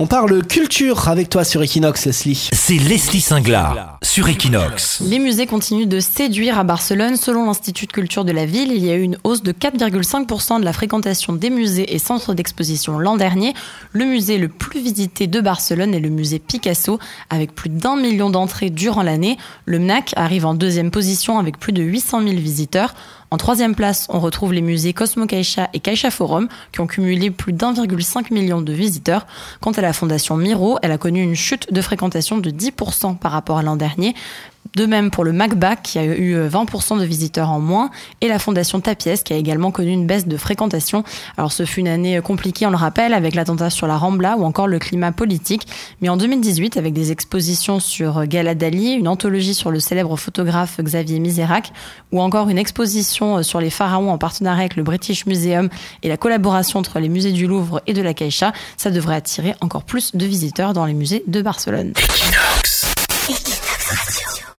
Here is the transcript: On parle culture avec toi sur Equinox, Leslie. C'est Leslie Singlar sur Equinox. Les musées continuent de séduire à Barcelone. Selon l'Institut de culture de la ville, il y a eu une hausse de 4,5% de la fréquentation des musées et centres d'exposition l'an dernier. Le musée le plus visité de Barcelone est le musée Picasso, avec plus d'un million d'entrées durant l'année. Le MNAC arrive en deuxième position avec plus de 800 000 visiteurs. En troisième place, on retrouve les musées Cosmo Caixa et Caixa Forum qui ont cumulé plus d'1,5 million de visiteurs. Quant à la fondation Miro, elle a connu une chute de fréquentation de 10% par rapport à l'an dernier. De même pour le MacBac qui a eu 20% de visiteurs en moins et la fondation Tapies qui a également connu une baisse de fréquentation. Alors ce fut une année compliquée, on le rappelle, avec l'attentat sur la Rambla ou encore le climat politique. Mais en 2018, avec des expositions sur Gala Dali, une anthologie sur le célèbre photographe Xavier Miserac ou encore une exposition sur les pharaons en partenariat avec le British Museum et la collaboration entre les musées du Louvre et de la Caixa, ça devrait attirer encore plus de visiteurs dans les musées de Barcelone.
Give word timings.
On 0.00 0.06
parle 0.06 0.46
culture 0.46 1.08
avec 1.08 1.28
toi 1.28 1.42
sur 1.42 1.60
Equinox, 1.60 2.06
Leslie. 2.06 2.50
C'est 2.52 2.76
Leslie 2.76 3.20
Singlar 3.20 3.98
sur 4.00 4.28
Equinox. 4.28 5.00
Les 5.00 5.18
musées 5.18 5.46
continuent 5.46 5.88
de 5.88 5.98
séduire 5.98 6.56
à 6.56 6.62
Barcelone. 6.62 7.16
Selon 7.16 7.46
l'Institut 7.46 7.86
de 7.86 7.92
culture 7.92 8.24
de 8.24 8.30
la 8.30 8.46
ville, 8.46 8.70
il 8.70 8.86
y 8.86 8.92
a 8.92 8.94
eu 8.94 9.02
une 9.02 9.18
hausse 9.24 9.42
de 9.42 9.50
4,5% 9.50 10.60
de 10.60 10.64
la 10.64 10.72
fréquentation 10.72 11.32
des 11.32 11.50
musées 11.50 11.92
et 11.92 11.98
centres 11.98 12.32
d'exposition 12.32 13.00
l'an 13.00 13.16
dernier. 13.16 13.54
Le 13.90 14.04
musée 14.04 14.38
le 14.38 14.46
plus 14.46 14.80
visité 14.80 15.26
de 15.26 15.40
Barcelone 15.40 15.92
est 15.92 15.98
le 15.98 16.10
musée 16.10 16.38
Picasso, 16.38 17.00
avec 17.28 17.52
plus 17.52 17.68
d'un 17.68 17.96
million 17.96 18.30
d'entrées 18.30 18.70
durant 18.70 19.02
l'année. 19.02 19.36
Le 19.64 19.80
MNAC 19.80 20.12
arrive 20.14 20.46
en 20.46 20.54
deuxième 20.54 20.92
position 20.92 21.40
avec 21.40 21.58
plus 21.58 21.72
de 21.72 21.82
800 21.82 22.22
000 22.22 22.36
visiteurs. 22.36 22.94
En 23.30 23.36
troisième 23.36 23.74
place, 23.74 24.06
on 24.08 24.20
retrouve 24.20 24.54
les 24.54 24.62
musées 24.62 24.94
Cosmo 24.94 25.26
Caixa 25.26 25.68
et 25.74 25.80
Caixa 25.80 26.10
Forum 26.10 26.48
qui 26.72 26.80
ont 26.80 26.86
cumulé 26.86 27.30
plus 27.30 27.52
d'1,5 27.52 28.32
million 28.32 28.62
de 28.62 28.72
visiteurs. 28.72 29.26
Quant 29.60 29.72
à 29.72 29.82
la 29.82 29.92
fondation 29.92 30.36
Miro, 30.36 30.78
elle 30.82 30.92
a 30.92 30.98
connu 30.98 31.22
une 31.22 31.34
chute 31.34 31.70
de 31.70 31.82
fréquentation 31.82 32.38
de 32.38 32.50
10% 32.50 33.18
par 33.18 33.32
rapport 33.32 33.58
à 33.58 33.62
l'an 33.62 33.76
dernier. 33.76 34.14
De 34.76 34.86
même 34.86 35.10
pour 35.10 35.24
le 35.24 35.32
MacBac 35.32 35.82
qui 35.82 35.98
a 35.98 36.04
eu 36.04 36.36
20% 36.36 36.98
de 37.00 37.04
visiteurs 37.04 37.50
en 37.50 37.60
moins 37.60 37.90
et 38.20 38.28
la 38.28 38.38
fondation 38.38 38.80
Tapies 38.80 39.22
qui 39.24 39.32
a 39.32 39.36
également 39.36 39.70
connu 39.70 39.90
une 39.90 40.06
baisse 40.06 40.26
de 40.26 40.36
fréquentation. 40.36 41.04
Alors 41.36 41.52
ce 41.52 41.64
fut 41.64 41.80
une 41.80 41.88
année 41.88 42.20
compliquée, 42.20 42.66
on 42.66 42.70
le 42.70 42.76
rappelle, 42.76 43.14
avec 43.14 43.34
l'attentat 43.34 43.70
sur 43.70 43.86
la 43.86 43.96
Rambla 43.96 44.36
ou 44.36 44.44
encore 44.44 44.66
le 44.68 44.78
climat 44.78 45.12
politique. 45.12 45.66
Mais 46.00 46.08
en 46.08 46.16
2018, 46.16 46.76
avec 46.76 46.92
des 46.92 47.12
expositions 47.12 47.80
sur 47.80 48.26
Gala 48.26 48.54
Dali, 48.54 48.92
une 48.92 49.08
anthologie 49.08 49.54
sur 49.54 49.70
le 49.70 49.80
célèbre 49.80 50.16
photographe 50.16 50.80
Xavier 50.80 51.18
Miserac 51.18 51.72
ou 52.12 52.20
encore 52.20 52.48
une 52.48 52.58
exposition 52.58 53.42
sur 53.42 53.60
les 53.60 53.70
pharaons 53.70 54.10
en 54.10 54.18
partenariat 54.18 54.60
avec 54.60 54.76
le 54.76 54.82
British 54.82 55.26
Museum 55.26 55.68
et 56.02 56.08
la 56.08 56.16
collaboration 56.16 56.78
entre 56.78 56.98
les 56.98 57.08
musées 57.08 57.32
du 57.32 57.46
Louvre 57.46 57.82
et 57.86 57.92
de 57.92 58.02
la 58.02 58.14
Caixa, 58.14 58.52
ça 58.76 58.90
devrait 58.90 59.16
attirer 59.16 59.54
encore 59.60 59.84
plus 59.84 60.14
de 60.14 60.26
visiteurs 60.26 60.72
dans 60.72 60.86
les 60.86 60.94
musées 60.94 61.24
de 61.26 61.42
Barcelone. 61.42 61.92